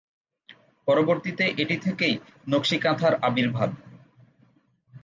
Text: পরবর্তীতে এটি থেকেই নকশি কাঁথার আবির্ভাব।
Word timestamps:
পরবর্তীতে 0.87 1.45
এটি 1.57 1.75
থেকেই 1.77 2.15
নকশি 2.47 2.77
কাঁথার 2.79 3.13
আবির্ভাব। 3.21 3.69